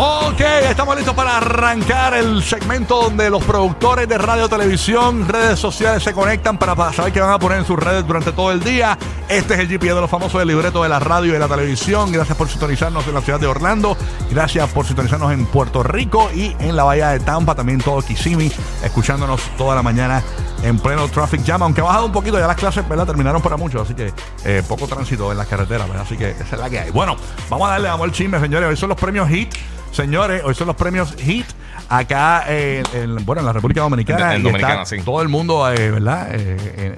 [0.00, 0.40] Ok,
[0.70, 6.12] estamos listos para arrancar el segmento donde los productores de radio, televisión, redes sociales se
[6.12, 8.96] conectan para, saber qué van a poner en sus redes durante todo el día.
[9.28, 11.48] Este es el GPS de los famosos del libreto de la radio y de la
[11.48, 12.12] televisión.
[12.12, 13.96] Gracias por sintonizarnos en la ciudad de Orlando.
[14.30, 18.52] Gracias por sintonizarnos en Puerto Rico y en la bahía de Tampa, también todo Kissimmee,
[18.84, 20.22] escuchándonos toda la mañana
[20.62, 21.62] en pleno traffic jam.
[21.62, 23.06] Aunque ha bajado un poquito, ya las clases ¿verdad?
[23.06, 24.12] terminaron para muchos, así que
[24.44, 26.04] eh, poco tránsito en las carreteras, ¿verdad?
[26.04, 26.90] así que esa es la que hay.
[26.90, 27.16] Bueno,
[27.48, 28.68] vamos a darle, vamos al chisme, señores.
[28.68, 29.54] Hoy son los premios HIT.
[29.92, 31.46] Señores, hoy son los premios HIT
[31.88, 34.34] acá eh, en, bueno, en la República Dominicana.
[34.34, 35.02] En- Dominicana, está sí.
[35.02, 36.28] Todo el mundo, eh, ¿verdad?
[36.32, 36.94] Eh,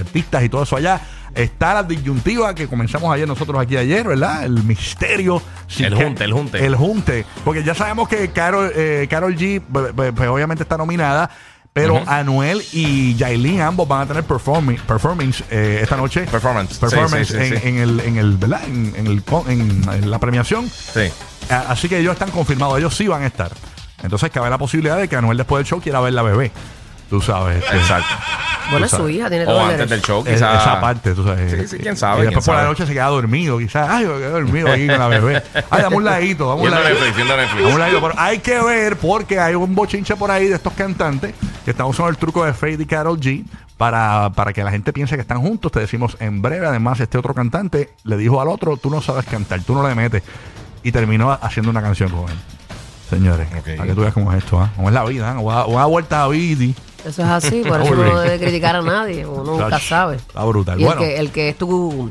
[0.00, 1.00] artistas y todo eso allá.
[1.34, 4.44] Está la disyuntiva que comenzamos ayer nosotros aquí ayer, ¿verdad?
[4.44, 5.40] El misterio.
[5.78, 6.64] El junte, el junte.
[6.66, 7.24] El junte.
[7.44, 8.72] Porque ya sabemos que Carol,
[9.08, 11.30] Carol G, pues, pues, pues, obviamente está nominada.
[11.76, 12.02] Pero.
[12.06, 16.22] Anuel y Yailin ambos van a tener performing, performance eh, esta noche.
[16.22, 16.78] Performance.
[16.78, 17.68] Performance Sí, sí, sí, en, sí.
[17.68, 18.62] en el, en el, ¿verdad?
[18.66, 20.68] En, en el, con- en- en la premiación.
[20.70, 21.02] Sí.
[21.50, 23.52] A- Así que ellos están confirmados, ellos sí van a estar.
[24.02, 26.50] Entonces cabe la posibilidad de que Anuel después del show quiera ver la bebé.
[27.10, 27.62] Tú sabes.
[27.72, 28.08] Exacto.
[28.70, 30.60] Bueno, es su hija, tiene O todo el antes del show, es- quizás.
[30.60, 31.52] esa parte, tú sabes.
[31.52, 32.70] Sí, sí, quién sabe, Y después por la sabe.
[32.72, 33.88] noche se queda dormido, quizás.
[33.88, 35.42] Ay, yo quedé dormido aquí con la bebé.
[35.70, 36.94] Ay, dame un ladito, dame un Viendo ladito.
[36.98, 37.62] Netflix, viendo Netflix.
[37.62, 38.00] Dame un ladito.
[38.00, 41.32] Pero hay que ver porque hay un bochinche por ahí de estos cantantes
[41.64, 43.44] que están usando el truco de Fade y Carol G.
[43.76, 46.66] Para, para que la gente piense que están juntos, te decimos en breve.
[46.66, 49.94] Además, este otro cantante le dijo al otro: Tú no sabes cantar, tú no le
[49.94, 50.22] metes.
[50.82, 52.36] Y terminó haciendo una canción con él.
[53.10, 53.76] Señores, Ok.
[53.76, 54.70] para que tú veas cómo es esto, ¿ah?
[54.74, 55.30] ¿Cómo es la vida?
[55.36, 55.38] ¿ah?
[55.38, 56.74] Una, una vuelta a Vidi.
[57.06, 60.16] Eso es así, por eso uno no debe criticar a nadie, uno nunca sabe.
[60.16, 60.80] Está brutal.
[60.80, 62.10] Y el que, el que es tu,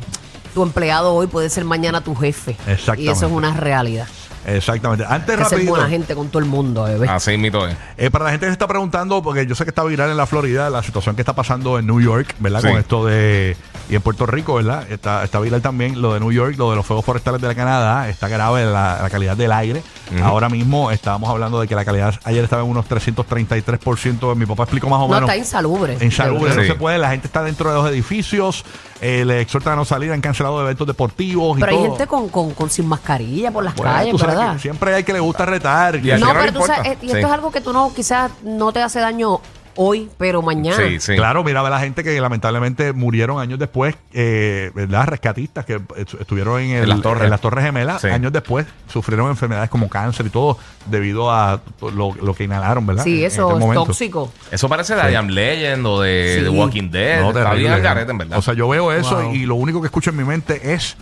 [0.53, 2.51] tu empleado hoy puede ser mañana tu jefe.
[2.67, 3.03] Exactamente.
[3.03, 4.07] Y eso es una realidad.
[4.47, 5.05] Exactamente.
[5.07, 7.09] Antes, Hay que ser buena gente con todo el mundo, bebé.
[7.09, 7.75] Así mito es.
[7.97, 10.17] Eh, para la gente que se está preguntando, porque yo sé que está viral en
[10.17, 12.61] la Florida, la situación que está pasando en New York, ¿verdad?
[12.61, 12.67] Sí.
[12.67, 13.57] Con esto de.
[13.89, 14.89] Y en Puerto Rico, ¿verdad?
[14.91, 17.53] Está, está viral también lo de New York, lo de los fuegos forestales de la
[17.55, 18.09] Canadá.
[18.09, 19.83] Está grave la, la calidad del aire.
[20.23, 24.35] Ahora mismo estábamos hablando de que la calidad ayer estaba en unos 333%.
[24.35, 25.21] Mi papá explicó más o no, menos.
[25.29, 25.97] está insalubre.
[26.01, 26.57] Insalubre, Sí.
[26.57, 26.97] no se puede.
[26.97, 28.63] La gente está dentro de los edificios.
[29.01, 30.11] eh, le exhortan a no salir.
[30.11, 31.57] Han cancelado eventos deportivos.
[31.57, 31.87] y Pero hay todo.
[31.89, 34.53] gente con, con, con sin mascarilla por las Bueno, calles, tú sabes ¿verdad?
[34.53, 35.95] que siempre hay que le gusta retar.
[35.95, 37.23] Y No, quién no pero tú sabes, eh, y esto Sí.
[37.25, 39.41] es algo que tú no, quizás no te hace daño
[39.75, 40.77] hoy, pero mañana.
[40.77, 41.15] Sí, sí.
[41.15, 45.07] Claro, mira a la gente que lamentablemente murieron años después, eh, ¿verdad?
[45.07, 47.23] Rescatistas que estu- estuvieron en, el- En las torres.
[47.25, 48.07] en las Torres Gemelas, Sí.
[48.07, 53.03] años después sufrieron enfermedades como cáncer y todo debido a lo, lo que inhalaron, ¿verdad?
[53.03, 53.85] Sí, En- en eso aquel es momento.
[53.85, 54.31] tóxico.
[54.51, 56.43] Eso parece de I Am Legend o de, Sí.
[56.43, 57.21] de Walking Dead.
[57.21, 57.59] No, Está terrible.
[57.61, 58.37] bien al garete, en verdad.
[58.37, 59.33] O sea, yo veo eso Wow.
[59.33, 60.95] y lo único que escucho en mi mente es,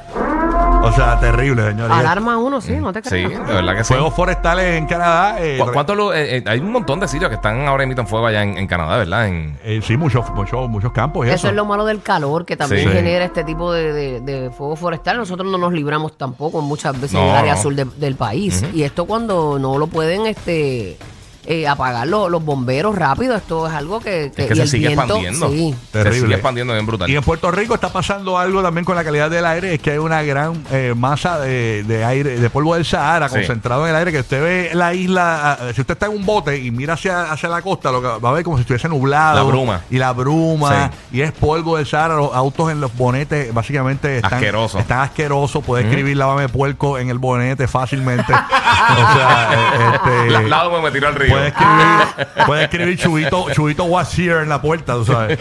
[0.83, 1.95] o sea, terrible, señores.
[1.97, 3.47] Alarma uno, sí, no te sí, creas.
[3.47, 3.94] de verdad que sí.
[3.94, 5.38] Fuegos forestales en Canadá.
[5.39, 8.07] eh, ¿Cu- ¿Cuántos lu- eh, eh, hay un montón de sitios que están ahora en
[8.07, 9.27] fuego allá en, en Canadá, ¿verdad?
[9.27, 11.25] En, eh, sí, muchos, muchos, muchos campos.
[11.25, 11.47] y Eso eso.
[11.49, 12.94] es lo malo del calor, que también Sí.
[12.95, 15.17] genera este tipo de, de- de fuego forestal.
[15.17, 17.61] Nosotros no nos libramos tampoco muchas veces en No, el área no.
[17.61, 18.63] sur de- del país.
[18.73, 20.97] Y esto cuando no lo pueden este
[21.45, 24.67] eh, apagar lo- los bomberos rápido, esto es algo que, es que y se el
[24.69, 25.49] sigue viento, expandiendo.
[25.49, 25.75] sí.
[25.85, 26.19] Se Terrible.
[26.21, 27.09] sigue expandiendo bien brutal.
[27.09, 29.91] Y en Puerto Rico está pasando algo también con la calidad del aire, es que
[29.91, 33.35] hay una gran eh, masa de, de aire, de polvo del Sahara Sí.
[33.35, 36.25] concentrado en el aire, que usted ve la isla, ah, si usted está en un
[36.25, 38.87] bote y mira hacia, hacia la costa, lo que va a ver como si estuviese
[38.89, 39.35] nublado.
[39.35, 39.81] La bruma.
[39.89, 44.33] Y la bruma, y es polvo del Sahara, los autos en los bonetes básicamente están,
[44.35, 44.79] Asqueroso.
[44.79, 48.33] están asquerosos, puede escribir lávame puerco en el bonete fácilmente.
[48.33, 50.29] o sea, eh, este...
[50.31, 51.32] La- me tiró al río.
[51.33, 55.39] Puede escribir, puede escribir chubito, chubito was here en la puerta, tú sabes.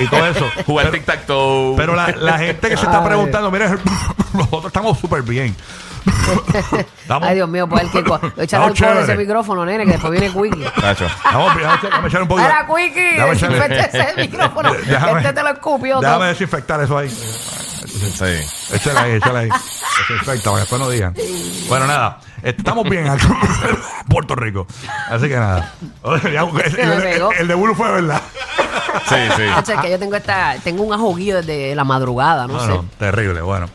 [0.00, 0.46] Y todo eso.
[0.66, 1.74] Jugar Pero- tic-tac-toe.
[1.76, 3.06] pero la, la gente que se está Ay.
[3.06, 3.68] preguntando, mira,
[4.32, 5.54] nosotros estamos súper bien.
[7.02, 9.18] Estamos, Ay, Dios mío, pues el que co- echar Estamos alcohol a ese chévere.
[9.18, 10.64] micrófono, nene, que después viene Quickie.
[10.80, 11.04] Nacho.
[11.06, 12.48] Estamos bien, déjame, echar un poquito.
[12.48, 14.72] Era Quickie, Déjame echarle- desinfecta ese micrófono.
[14.74, 16.28] Déjame- este te lo escupió Déjame todo.
[16.28, 17.10] desinfectar eso ahí.
[17.10, 18.74] Sí.
[18.74, 19.48] Échale ahí, échale ahí.
[20.24, 21.14] Para que después no digan.
[21.68, 22.20] Bueno, nada.
[22.42, 24.66] Estamos bien aquí en Puerto Rico.
[25.10, 25.72] Así que nada.
[26.04, 27.32] El, el- pegó.
[27.32, 28.22] el de Bulu fue verdad.
[29.08, 29.74] Sí, sí.
[29.82, 32.68] Que yo tengo esta, tengo un ajoguillo desde la madrugada, no, No, sé.
[32.68, 33.68] no, terrible, bueno.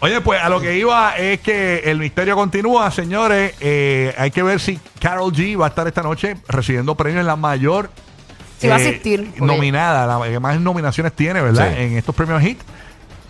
[0.00, 3.54] Oye, pues a lo que iba es que el misterio continúa, señores.
[3.60, 7.26] Eh, hay que ver si Carol G va a estar esta noche recibiendo premios en
[7.26, 7.88] la mayor.
[8.58, 11.72] Sí, va a eh, asistir, porque- Nominada, la que más nominaciones tiene, ¿verdad?
[11.76, 11.82] Sí.
[11.82, 12.60] En estos premios HIT.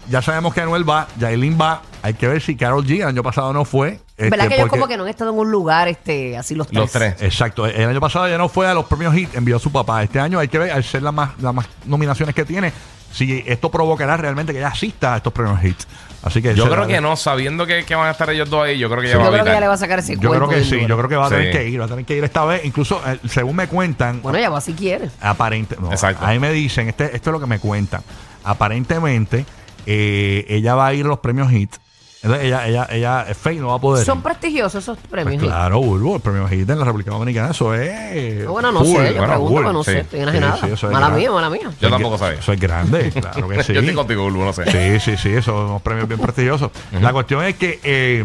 [0.09, 3.23] Ya sabemos que Anuel va, Yailin va, Hay que ver si Carol G el año
[3.23, 4.01] pasado no fue.
[4.17, 6.55] este, ¿Verdad que ellos porque- como que no han estado en un lugar este así
[6.55, 6.79] los tres?
[6.79, 7.23] Los tres.
[7.23, 7.67] Exacto.
[7.67, 10.03] El año pasado ya no fue a los premios HIT, envió a su papá.
[10.03, 12.73] Este año hay que ver, al ser las más, las más nominaciones que tiene,
[13.13, 15.77] si esto provocará realmente que ella asista a estos premios HIT.
[16.25, 18.79] Así que Yo creo que no, sabiendo que, que van a estar ellos dos ahí,
[18.79, 19.55] yo creo que Sí, ella va Yo a creo que evitar.
[19.55, 20.87] ella le va a sacar ese Yo creo que bien sí, duro.
[20.89, 21.35] yo creo que va a Sí.
[21.35, 22.65] tener que ir, va a tener que ir esta vez.
[22.65, 25.11] Incluso, eh, según me cuentan, Bueno, ella va si quiere.
[25.21, 26.25] aparente, no, Exacto.
[26.25, 28.03] ahí me dicen, este, esto es lo que me cuentan.
[28.45, 29.45] Aparentemente,
[29.87, 31.75] eh, ella va a ir a los premios HIT.
[32.23, 34.05] Entonces, ella, ella, ella, Faye no va a poder.
[34.07, 34.23] Son ir.
[34.25, 35.43] prestigiosos esos Pues premios.
[35.43, 35.47] ¿eh?
[35.47, 38.47] claro, Bulbo, el premio HIT en la República Dominicana, eso es.
[38.47, 39.91] Bueno, no full, sé, yo bueno, pregunto, full, pero no sí.
[39.91, 40.57] sé, estoy Sí, enajenada.
[40.59, 41.71] sí, es mala mía, mala mía.
[41.81, 42.39] Yo tampoco sabía.
[42.39, 43.73] Eso es grande, claro que sí.
[43.75, 44.65] Yo estoy contigo, Bulbo, no sé.
[44.71, 46.71] Sí, sí, sí, esos son unos premios bien prestigiosos.
[47.01, 48.25] La cuestión es que eh,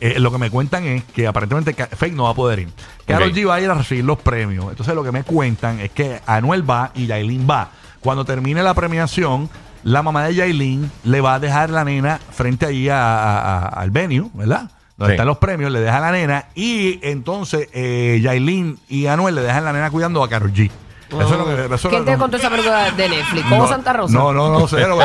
[0.00, 2.68] eh, lo que me cuentan es que aparentemente Fake no va a poder ir.
[3.06, 3.34] Karol Ok.
[3.36, 4.64] G va a ir a recibir los premios.
[4.70, 7.68] Entonces lo que me cuentan es que Anuel va y Yailin va.
[8.00, 9.50] Cuando termine la premiación,
[9.84, 13.66] la mamá de Yailin le va a dejar la nena frente allí a- a- a-
[13.68, 14.70] al venue, ¿verdad?
[14.96, 15.16] Donde Sí.
[15.16, 19.64] están los premios, le deja la nena y entonces eh, Yailin y Anuel le dejan
[19.64, 20.70] la nena cuidando a Karol G.
[21.18, 21.64] Eso es lo que...
[21.66, 23.42] eso es ¿Quién te contó esa película de Netflix?
[23.48, 24.14] ¿Cómo no, Santa Rosa?
[24.14, 24.98] No, no, no sé, pero...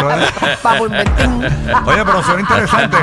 [0.62, 1.44] Papo Inventín.
[1.86, 2.98] Oye, pero suena interesante.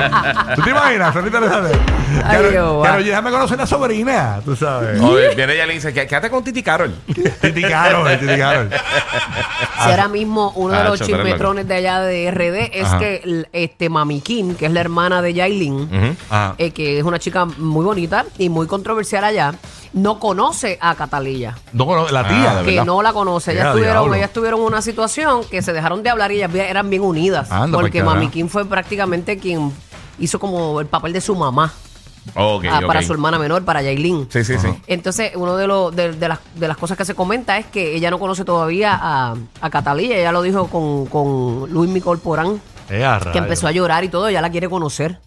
[0.55, 1.13] ¿Tú te imaginas?
[1.13, 1.77] Suena interesante.
[2.23, 4.99] G, déjame conocer a la sobrina, tú sabes.
[5.01, 6.93] Oye, viene ella y le dice, "Qué- quédate con Titi Carol.
[7.41, 8.69] Titi Carol, Titi Carol.
[9.83, 13.89] Si ahora mismo uno de Ah, los chismetrones de allá de RD es que este
[13.89, 16.17] Mami Kim, que es la hermana de Yailin.
[16.29, 16.55] Ajá.
[16.57, 19.53] eh, que es una chica muy bonita y muy controversial allá,
[19.93, 21.55] no conoce a Catalilla.
[21.71, 22.55] No, no, la Ah, tía.
[22.55, 22.85] de Que verdad.
[22.85, 23.51] no la conoce.
[23.53, 24.13] Ellas Ya, tuvieron, diablo.
[24.15, 27.51] ellas tuvieron una situación que se dejaron de hablar y ellas eran bien unidas.
[27.51, 28.29] Anda, porque Mami.
[28.29, 29.71] Kim fue prácticamente quien
[30.19, 31.73] hizo como el papel de su mamá
[32.35, 34.27] Ok, ah, para su hermana menor, para Yailin.
[34.31, 34.67] Sí, sí, sí.
[34.87, 37.95] Entonces, uno de, los de, de las, de las cosas que se comenta es que
[37.95, 40.15] ella no conoce todavía a, a Catalilla.
[40.15, 44.29] Ella lo dijo con, con Luis Mi Corporán, a que empezó a llorar y todo.
[44.29, 45.19] Ella la quiere conocer.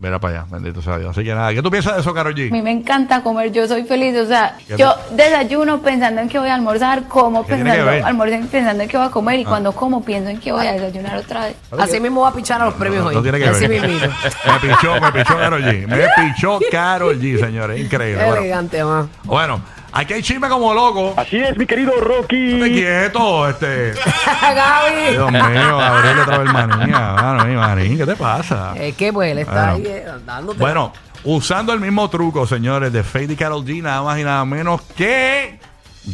[0.00, 1.10] Mira para allá, bendito sea Dios.
[1.10, 2.62] Así que nada, ¿qué tú piensas de eso, Karol A mí G?
[2.62, 6.48] me encanta comer, yo soy feliz, o sea, ¿Qué yo desayuno pensando en que voy
[6.48, 8.04] a almorzar, como ¿Qué tiene que pensando?
[8.06, 8.08] Ah.
[8.08, 10.72] almuerzo pensando en que voy a comer y cuando como pienso en que voy a
[10.72, 11.56] desayunar otra vez.
[11.78, 13.14] Así mismo va a pichar a los premios hoy.
[13.14, 13.82] No tiene que Así ver.
[13.90, 15.86] Me pichó, me pichó Karol G.
[15.86, 17.78] Me pichó Karol G, señores.
[17.78, 18.20] Increíble.
[18.20, 18.82] Qué Bueno, elegante,
[19.24, 19.60] bueno,
[19.92, 21.14] aquí hay chisme como loco.
[21.16, 22.60] Así es, mi querido Estate Rocky.
[22.72, 23.92] quieto, este.
[24.42, 25.10] Gaby.
[25.12, 26.98] Dios mío, Gabriel otra vez manía.
[27.22, 28.74] Mano, mi manín, ¿qué te pasa?
[28.76, 29.88] Es que pues él está Bueno.
[29.88, 30.58] ahí eh, dándote.
[30.58, 30.92] Bueno,
[31.24, 34.80] usando el mismo truco, señores, de Fade y Carol G, nada más y nada menos
[34.96, 35.58] que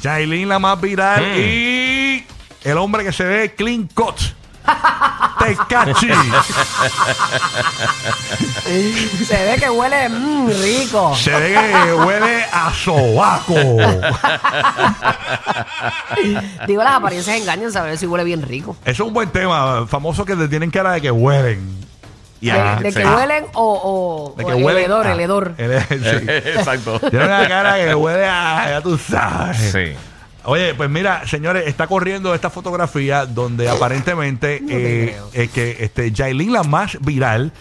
[0.03, 1.39] Jailin, la más viral, Hmm.
[1.39, 2.25] y
[2.65, 4.17] el hombre que se ve clean cut.
[5.39, 6.11] Tecachi.
[9.27, 11.15] Se ve que huele mm, rico.
[11.15, 11.55] se ve
[11.85, 13.55] que huele a sobaco.
[16.67, 18.77] Digo, las apariencias engañan, saber si huele bien rico.
[18.85, 21.77] Eso es un buen tema, famoso que te tienen cara de que huelen.
[22.41, 22.99] Y De, ah, de sí.
[22.99, 24.85] que huelen o, o, De o que el huelen.
[24.85, 25.55] hedor, ah, el hedor.
[25.59, 26.27] el- sí.
[26.29, 26.99] Exacto.
[27.01, 29.57] Tiene una cara que huele a, ya tú sabes.
[29.73, 29.95] Sí.
[30.47, 35.31] Oye, pues mira, señores, está corriendo esta fotografía donde aparentemente No te eh, creo.
[35.33, 37.53] es que este Yailin la más viral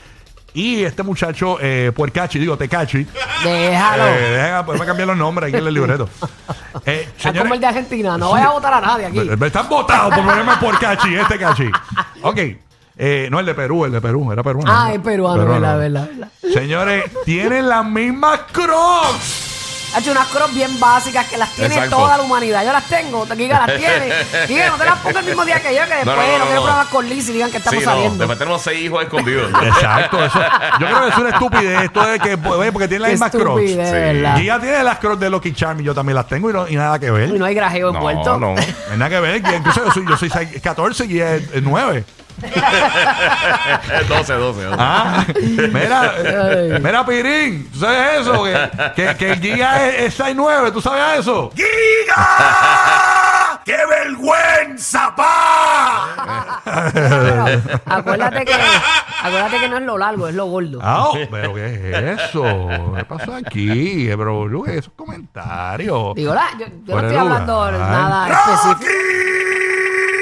[0.54, 3.06] y este muchacho eh, Puercachi, digo Tecachi.
[3.44, 4.06] Déjalo.
[4.08, 6.10] Eh, dejen, pues, me cambiar los nombres aquí en el libreto.
[6.86, 8.18] Eh, Está como el de Argentina.
[8.18, 9.18] No vaya a votar a nadie aquí.
[9.18, 11.70] me, me están votados por ponerme Puercachi, este cachi.
[12.22, 12.38] Ok.
[12.98, 14.70] Eh, no, el de Perú, el de Perú, era peruano.
[14.72, 16.30] Ah, es peruano, verdad, verdad, verdad.
[16.54, 19.45] Señores, tienen las mismas crocs.
[19.96, 21.96] Ha hecho unas crocs bien básicas que las tiene Exacto.
[21.96, 22.66] toda la humanidad.
[22.66, 24.14] Yo las tengo, Giga las tiene.
[24.48, 26.38] Giga, no te las pongas el mismo día que yo, que después No, no, no,
[26.40, 26.64] no, quiero no.
[26.68, 28.18] probar con Liz y digan que estamos sí, no, saliendo.
[28.18, 29.52] después tenemos seis hijos escondidos.
[29.64, 30.40] Exacto, eso.
[30.82, 33.62] Yo creo que es una estupidez esto de que, porque tiene las mismas crocs.
[33.70, 33.76] Sí.
[33.78, 37.00] tiene las crocs de Lucky Charm y yo también las tengo y, no, y nada
[37.00, 37.30] que ver.
[37.30, 38.38] Y no hay grajeo no, envuelto.
[38.38, 38.54] no.
[38.56, 39.38] No hay nada que ver.
[39.38, 42.04] Incluso yo soy, yo soy seis- 14 y es, es 9.
[44.10, 44.68] 12, 12.
[44.78, 45.26] Ah,
[45.72, 46.14] mira,
[46.82, 48.44] mira, Pirín, ¿tú sabes eso?
[48.44, 51.52] Que, que, que Giga es, es 6'9, ¿tú sabes eso?
[51.56, 53.62] ¡Giga!
[53.64, 56.62] ¡Qué vergüenza, pa!
[56.94, 57.46] Pero
[57.86, 58.54] acuérdate que,
[59.24, 60.80] acuérdate que no es lo largo, es lo gordo.
[60.84, 62.44] Ah, oh, pero ¿qué es eso?
[62.96, 64.08] ¿Qué pasó aquí?
[64.10, 66.14] Eh, Pero, Lu, esos comentarios.
[66.16, 67.90] Digo, la- yo, yo no estoy hablando lugar.
[67.90, 68.92] nada específico.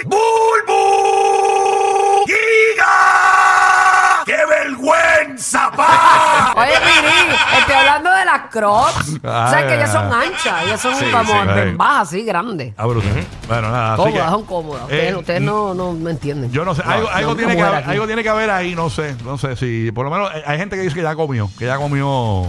[0.05, 2.25] ¡Bulbu!
[2.25, 4.23] ¡Giga!
[4.25, 4.37] ¡Qué
[5.75, 6.53] pa!
[6.57, 9.09] Oye, Miri, estoy hablando de las crocs.
[9.23, 10.01] Ay, sabes que ellas ay.
[10.01, 11.59] son anchas, ellas son Sí, como sí.
[11.59, 12.73] en bajas, así, grandes.
[12.77, 13.11] Ah, brutal.
[13.47, 14.09] Bueno, nada, así que...
[14.11, 14.81] Cómodas, son cómodas.
[14.83, 16.51] Ustedes, eh, ustedes no, no, no entienden.
[16.51, 17.91] Yo no sé, algo, No, algo, no, tiene que mujer haber, aquí.
[17.91, 20.57] algo tiene que haber ahí, no sé, no sé si, por lo menos eh, hay
[20.57, 22.45] gente que dice que ya comió, que ya comió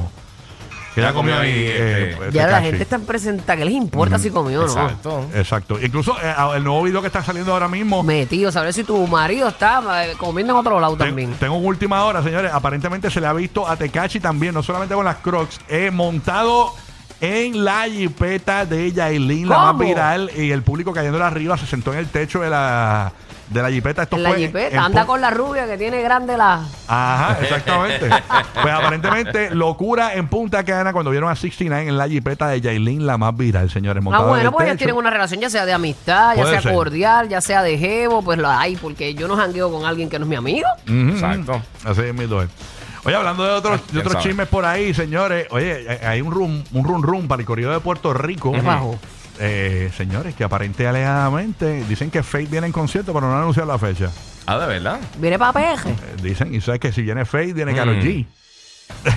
[0.94, 1.50] Que ya comió ahí.
[1.50, 4.66] ahí, eh, este, este Ya la gente está presenta, ¿qué les importa si comió o
[4.66, 4.72] no?
[4.72, 5.26] Exacto.
[5.34, 5.78] Exacto.
[5.82, 8.02] Incluso eh, el nuevo video que está saliendo ahora mismo.
[8.04, 11.32] Metido, saber si tu marido está eh, comiendo en otro lado Ten- también.
[11.40, 12.52] Tengo una última hora, señores.
[12.52, 16.72] Aparentemente se le ha visto a Tecachi también, no solamente con las Crocs, eh, montado
[17.20, 19.78] en la jipeta de Yailin, la más ¿Cómo?
[19.84, 23.12] viral, y el público cayéndole arriba se sentó en el techo de la,
[23.48, 24.02] de la jipeta.
[24.04, 26.62] Esto la fue jipeta, en anda po- con la rubia que tiene grande la.
[26.88, 28.08] Ajá, exactamente.
[28.08, 33.06] pues aparentemente, locura en Punta Cana cuando vieron a 69 en la jipeta de Yailin,
[33.06, 34.02] la más viral, señores.
[34.06, 34.78] Ah, en bueno, el pues ellos techo.
[34.78, 36.72] tienen una relación ya sea de amistad, ya Puede sea ser.
[36.74, 40.18] cordial, ya sea de jevo, pues la hay, porque yo no jangueo con alguien que
[40.18, 40.66] no es mi amigo.
[40.88, 41.62] Ujú, Exacto.
[41.84, 42.48] Así es mi duel.
[43.06, 44.22] Oye, hablando de otros, Ah, de quién otros sabe.
[44.24, 45.46] chismes por ahí, señores.
[45.50, 48.50] Oye, hay- hay un rum, un rum rum para el corrido de Puerto Rico.
[48.52, 48.98] ¿Qué pasó?
[49.40, 53.70] Eh, señores, que aparente alegadamente dicen que Fate viene en concierto, pero no han anunciado
[53.70, 54.10] la fecha.
[54.46, 55.00] Ah, de verdad.
[55.18, 55.90] Viene para peje.
[55.90, 58.00] Eh, dicen, y sabes que si viene Fate, viene Karol Mm.
[58.02, 58.26] G.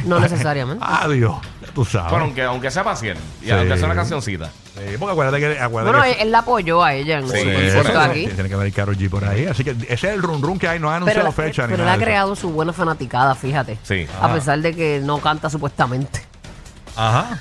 [0.05, 0.83] No necesariamente.
[0.87, 1.35] Adiós,
[1.75, 2.09] tú sabes.
[2.09, 3.21] Bueno, aunque, aunque sea paciente.
[3.41, 3.51] Y Sí.
[3.51, 4.45] aunque sea una cancioncita.
[4.73, 5.59] Sí, porque acuérdate que.
[5.59, 7.99] Acuérdate Bueno, que él, él la apoyó a ella en Sí, su por concierto eso.
[7.99, 8.27] aquí.
[8.27, 9.45] Tiene que haber Karol G por ahí.
[9.45, 10.79] Así que ese es el rum rum que hay.
[10.79, 11.93] No han Pero, anunciado la- fecha ni pero él nada.
[11.93, 12.05] ha de eso.
[12.07, 13.77] creado su buena fanaticada, fíjate.
[13.83, 14.07] Sí.
[14.21, 16.21] A pesar de que no canta supuestamente.
[16.97, 17.39] Ajá.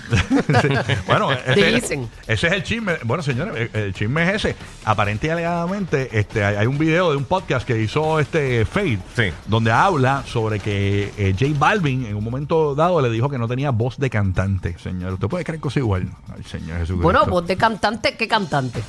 [0.63, 0.69] Sí.
[1.07, 2.09] Bueno, ese, Dicen.
[2.27, 2.95] ese es el chisme.
[3.05, 4.57] Bueno, señores, el, el chisme es ese.
[4.85, 8.99] Aparente y alegadamente, este, hay, hay un video de un podcast que hizo este Fade,
[9.17, 9.25] Sí.
[9.47, 13.49] donde habla sobre que eh, J Balvin en un momento dado le dijo que no
[13.49, 15.15] tenía voz de cantante, señor.
[15.15, 16.09] ¿Usted puede creer cosas igual?
[16.35, 17.03] Ay, señor Jesucristo.
[17.03, 18.83] Bueno, voz de cantante, ¿qué cantante?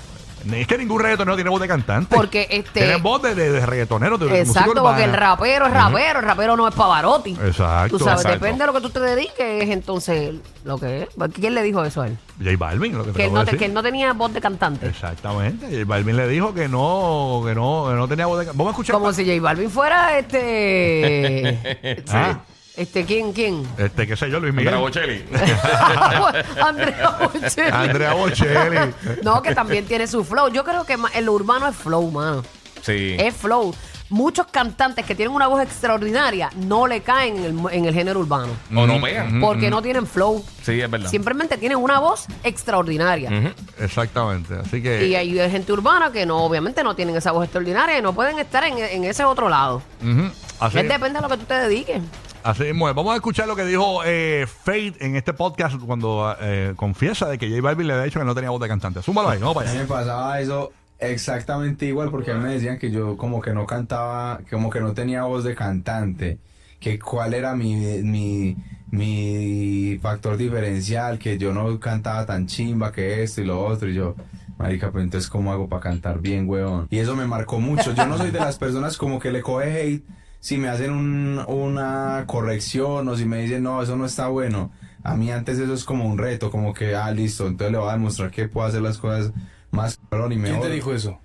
[0.51, 2.15] Es que ningún reggaetonero tiene voz de cantante.
[2.15, 6.19] Porque este- Tiene voz de, de, de reggaetonero, de Exacto, porque el rapero es rapero,
[6.19, 7.31] el rapero no es Pavarotti.
[7.31, 7.97] Exacto.
[7.97, 8.39] Tú sabes, exacto.
[8.45, 11.09] depende de lo que tú te dediques, es entonces lo que es.
[11.33, 12.17] ¿Quién le dijo eso a él?
[12.39, 13.59] J Balvin, lo que te Que él, no decir.
[13.59, 14.87] que él no tenía voz de cantante.
[14.87, 15.67] Exactamente.
[15.67, 18.57] J Balvin le dijo que no, que no, que no tenía voz de cantante.
[18.57, 18.93] Vamos a escuchar.
[18.95, 22.03] Como si J Balvin fuera este.
[22.09, 22.39] Ah.
[22.77, 23.33] Este, ¿quién?
[23.33, 23.67] ¿Quién?
[23.77, 24.73] Este, qué sé yo, Luis Miguel.
[24.75, 25.25] Andrea Bocelli.
[26.63, 27.71] Andrea Bocelli.
[27.71, 28.93] Andrea Bocelli.
[29.23, 30.49] No, que también tiene su flow.
[30.49, 32.43] Yo creo que el urbano es flow, mano.
[32.81, 33.15] sí.
[33.19, 33.73] Es flow.
[34.09, 37.93] Muchos cantantes que tienen una voz extraordinaria no le caen en el, mu- en el
[37.93, 38.53] género urbano.
[38.73, 39.41] O no pegan.
[39.41, 40.41] Porque no tienen flow.
[40.63, 41.09] Sí, es verdad.
[41.09, 43.29] Simplemente tienen una voz extraordinaria.
[43.29, 43.49] Ujú.
[43.83, 44.53] Exactamente.
[44.65, 45.05] Así que.
[45.07, 48.39] Y hay gente urbana que no, obviamente no tienen esa voz extraordinaria y no pueden
[48.39, 49.81] estar en, en ese otro lado.
[50.01, 50.31] Ujú.
[50.61, 52.01] Así, Es depende de lo que tú te dediques.
[52.43, 52.77] Así es.
[52.77, 57.37] Vamos a escuchar lo que dijo eh, Fate en este podcast cuando eh, confiesa de
[57.37, 59.01] que J Balvin le había dicho que no tenía voz de cantante.
[59.01, 59.79] Súmalo ahí, vamos para allá.
[59.79, 63.65] me pasaba eso exactamente igual porque a mí me decían que yo como que no
[63.65, 66.39] cantaba, como que no tenía voz de cantante,
[66.79, 68.55] que cuál era mi, mi,
[68.89, 73.93] mi factor diferencial, que yo no cantaba tan chimba que esto y lo otro y
[73.93, 74.15] yo...
[74.57, 76.87] Marica, pero entonces ¿cómo hago para cantar bien, weón?
[76.89, 77.93] Y eso me marcó mucho.
[77.93, 80.03] Yo no soy de las personas como que le coge hate
[80.39, 84.71] si me hacen un- una corrección o si me dicen, no, eso no está bueno.
[85.03, 87.89] A mí antes eso es como un reto, como que, ah, listo, entonces le voy
[87.89, 89.31] a demostrar que puedo hacer las cosas
[89.71, 90.59] más cabrón y mejor.
[90.59, 91.19] ¿Quién te dijo eso?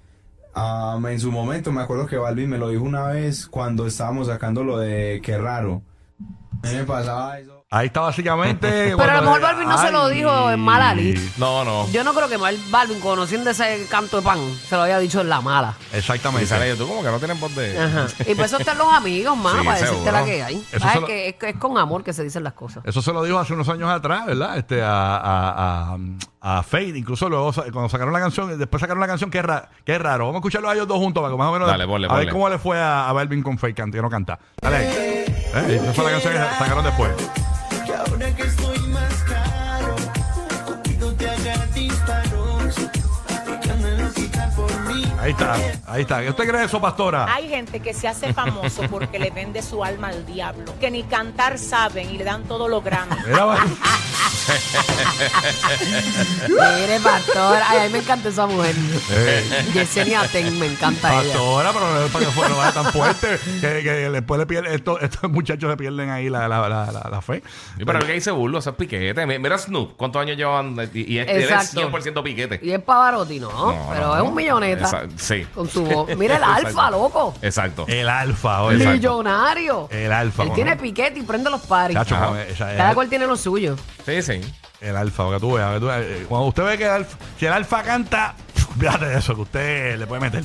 [0.54, 4.26] Ah, en su momento me acuerdo que Balvin me lo dijo una vez cuando estábamos
[4.26, 5.82] sacando lo de Qué raro.
[6.62, 7.61] A mí me pasaba eso.
[7.74, 8.94] Ahí está básicamente.
[8.98, 11.18] Pero a lo mejor Balvin no se lo dijo en mala lid.
[11.38, 11.88] No, no.
[11.90, 14.38] Yo no creo que Mal- Balvin, conociendo ese canto de pan,
[14.68, 15.74] se lo haya dicho en la mala.
[15.92, 16.46] Y Exactamente.
[16.46, 17.78] sale yo, tú como que no tienes voz de.
[17.78, 18.06] Ajá.
[18.28, 20.12] Y por eso están los amigos, Sí, para decirte seguro.
[20.12, 20.66] la que hay.
[20.70, 22.84] Eso Ah, se es, lo- que es, es con amor que se dicen las cosas.
[22.84, 24.58] Eso se lo dijo hace unos años atrás, ¿verdad?
[24.58, 25.96] Este, a, a,
[26.42, 26.98] a, a Fade.
[26.98, 29.94] Incluso luego, sa- cuando sacaron la canción, después sacaron la canción que es, ra- que
[29.94, 30.26] es raro.
[30.26, 31.66] Vamos a escucharlo a ellos dos juntos para que más o menos.
[31.68, 32.32] Dale, ponle, a ver ponle.
[32.32, 34.38] cómo le fue a, a Balvin con Fade, que no canta.
[34.60, 34.86] Dale ahí.
[35.54, 37.12] Eh, esa fue la canción que sacaron después.
[45.22, 45.54] Ahí está,
[45.86, 46.20] ahí está.
[46.20, 47.32] ¿Qué usted cree de eso, pastora?
[47.32, 51.04] Hay gente que se hace famoso porque le vende su alma al diablo, que ni
[51.04, 53.14] cantar saben y le dan todo lo grande.
[53.24, 53.56] Mira,
[56.48, 57.58] Mire, pastor.
[57.66, 58.74] Ay, a mí me encanta esa mujer.
[59.74, 61.32] Yesenia Ten, me encanta ella.
[61.32, 64.46] pastora, pero no es para que fuera no vaya tan fuerte que, que después le
[64.46, 67.42] pierde, estos, estos muchachos le pierden ahí la, la, la, la, la fe.
[67.78, 69.26] Sí, pero el que dice burlo, eso es piquete.
[69.26, 70.76] Mi- Mira Snoop, ¿cuántos años llevan?
[70.94, 71.90] Y, y es, él es Exacto.
[71.90, 72.60] 100% piquete.
[72.62, 73.50] Y es Pavarotti, ¿no?
[73.50, 75.06] No, pero no, es un milloneta.
[75.16, 75.46] Sí.
[75.54, 76.08] Con su voz.
[76.16, 77.34] Mira el alfa, loco.
[77.42, 77.84] Exacto.
[77.88, 78.76] El alfa, oye.
[78.78, 78.92] Exacto.
[78.98, 79.88] Millonario.
[79.90, 80.42] El alfa.
[80.42, 80.54] Él bueno.
[80.54, 81.96] tiene piquete y prende los paris.
[81.96, 83.76] Esa- Cada cual tiene lo suyo.
[84.06, 84.31] Sí, sí.
[84.80, 85.74] El alfa, que tú veas.
[85.74, 88.34] que tú veas, eh, Cuando usted ve que el alfa, si el alfa canta,
[88.78, 90.44] Fíjate de eso, que usted le puede meter.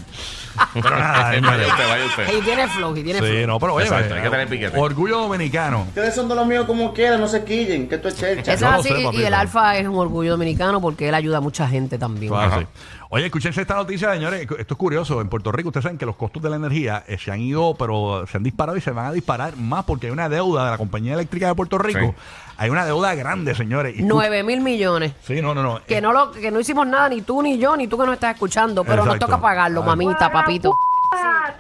[0.74, 1.67] Pero nada, señores.
[1.67, 2.38] Vaya usted, vaya usted.
[2.38, 3.48] Y tiene flow, y tiene Sí, flow.
[3.48, 4.77] no, pero oye, Exacto, eh, hay que tener piquete.
[4.79, 5.84] Orgullo dominicano.
[5.84, 8.53] Ustedes son de los míos como quieran, no se quillen, que esto es chelcha.
[8.53, 11.41] Eso es así, sé, y el Alfa es un orgullo dominicano porque él ayuda a
[11.41, 12.32] mucha gente también.
[12.32, 12.60] Claro, Ajá.
[12.62, 12.65] sí.
[13.10, 14.41] Oye, escúchense esta noticia, señores.
[14.41, 15.22] Esto es curioso.
[15.22, 17.75] En Puerto Rico, ustedes saben que los costos de la energía eh, se han ido,
[17.75, 20.72] pero se han disparado y se van a disparar más porque hay una deuda de
[20.72, 22.00] la compañía eléctrica de Puerto Rico.
[22.00, 22.13] Sí.
[22.60, 23.96] Hay una deuda grande, señores.
[23.96, 25.14] Y tú- 9 mil millones.
[25.24, 25.82] Sí, no, no, no.
[25.86, 28.06] Que Eh, no, lo, que no hicimos nada, ni tú ni yo, ni tú que
[28.06, 29.26] nos estás escuchando, pero nos Exacto.
[29.28, 29.88] toca pagarlo, Ay.
[29.88, 30.72] mamita, papito.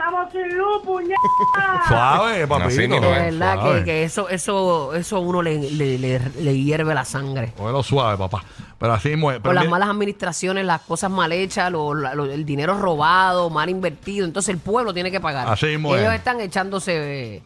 [1.87, 2.67] Suave, papito.
[2.67, 3.01] Así De es.
[3.01, 3.79] verdad Suave.
[3.79, 7.53] que, que eso, eso, eso a uno le, le, le- le hierve la sangre.
[7.55, 8.43] Cógelo suave, papá.
[8.77, 9.35] Pero así mismo es.
[9.37, 12.77] Pero Por las mira- malas administraciones, las cosas mal hechas, lo- la- lo- el dinero
[12.77, 14.25] robado, mal invertido.
[14.25, 15.47] Entonces el pueblo tiene que pagar.
[15.47, 16.17] Así mismo Ellos es.
[16.19, 17.41] están echándose eh,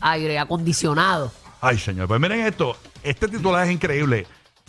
[0.00, 1.32] aire acondicionado.
[1.66, 2.08] Ay, señor.
[2.08, 2.76] Pues miren esto.
[3.02, 4.26] Este titular es increíble.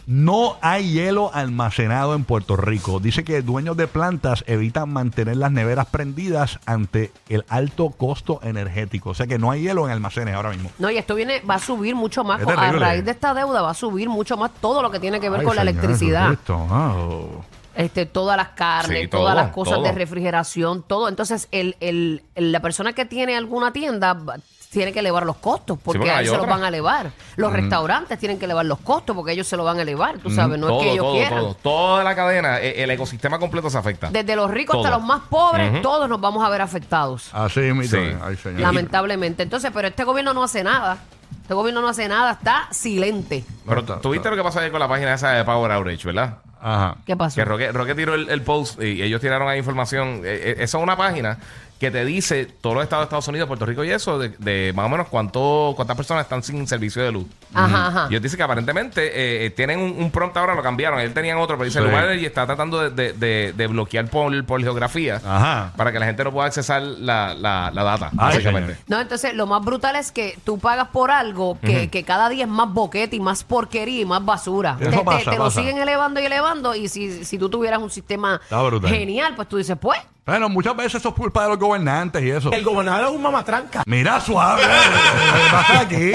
[0.07, 2.99] No hay hielo almacenado en Puerto Rico.
[2.99, 9.09] Dice que dueños de plantas evitan mantener las neveras prendidas ante el alto costo energético.
[9.09, 10.69] O sea que no hay hielo en almacenes ahora mismo.
[10.77, 12.39] No, y esto viene, va a subir mucho más.
[12.39, 12.79] Es a terrible.
[12.85, 15.39] raíz de esta deuda va a subir mucho más todo lo que tiene que ver
[15.39, 16.21] Ay, con la señor electricidad.
[16.29, 16.67] Jesucristo.
[16.69, 17.45] Ah, oh.
[17.73, 19.85] este, todas las carnes, Sí, todas las cosas todo.
[19.85, 21.09] de refrigeración, todo.
[21.09, 24.37] Entonces, el, el, el- la persona que tiene alguna tienda va-
[24.79, 27.11] tiene que elevar los costos porque porque a hay ellos se los van a elevar.
[27.35, 30.29] Los restaurantes tienen que elevar los costos porque ellos se lo van a elevar, tú
[30.29, 31.39] sabes, no todo, es que ellos todo, quieran.
[31.39, 31.53] todo.
[31.55, 34.09] Toda la cadena, e- el ecosistema completo se afecta.
[34.11, 37.29] Desde los ricos hasta los más pobres, todos nos vamos a ver afectados.
[37.33, 37.99] Así mismo.
[37.99, 38.15] Sí.
[38.23, 38.59] Ay, señor.
[38.61, 39.43] Lamentablemente.
[39.43, 40.97] Entonces, pero este gobierno no hace nada.
[41.41, 43.43] Este gobierno no hace nada, está silente.
[43.67, 45.71] Pero Está- tú viste está- lo que pasó ayer con la página esa de Power
[45.71, 46.37] Outrage, ¿verdad?
[46.61, 46.97] Ajá.
[47.05, 47.35] ¿Qué pasó?
[47.35, 50.21] Que Roque, Roque tiró el, el post y ellos tiraron ahí información.
[50.25, 51.37] Eh, eh, esa es una página
[51.79, 54.71] que te dice todos los estados de Estados Unidos, Puerto Rico y eso, de, de
[54.73, 57.25] más o menos cuánto, cuántas personas están sin servicio de luz.
[57.53, 58.07] Ajá, ajá.
[58.09, 60.99] Y ellos dicen que aparentemente eh, eh, tienen un, un prompt ahora, lo cambiaron.
[60.99, 61.83] Ellos tenían otro, pero dice Sí.
[61.85, 65.73] el lugar y está tratando de, de- de- de bloquear por, por geografía Ajá.
[65.75, 68.73] para que la gente no pueda accesar la, la, la data, Ay, básicamente.
[68.75, 68.85] señor.
[68.87, 72.45] No, entonces lo más brutal es que tú pagas por algo que, que cada día
[72.45, 74.77] es más boquete y más porquería y más basura.
[74.79, 75.59] Eso te, te- pasa, te lo pasa.
[75.59, 78.39] siguen elevando y elevando y si, si tú tuvieras un sistema
[78.87, 82.31] genial, pues tú dices, pues, Bueno, muchas veces eso es culpa de los gobernantes y
[82.31, 82.51] eso.
[82.51, 83.83] El gobernador es un mamatranca.
[83.85, 84.63] Mira, suave.
[84.63, 84.67] ¿Qué
[85.51, 86.11] pasa aquí?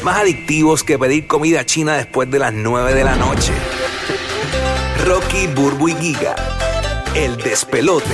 [0.02, 3.52] Más adictivos que pedir comida china después de las 9 de la noche.
[5.04, 6.34] Rocky, Burbu y Giga.
[7.14, 8.06] El despelote.